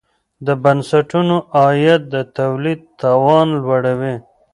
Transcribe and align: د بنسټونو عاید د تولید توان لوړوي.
د 0.45 0.47
بنسټونو 0.63 1.35
عاید 1.57 2.01
د 2.13 2.15
تولید 2.37 2.81
توان 3.01 3.47
لوړوي. 3.61 4.15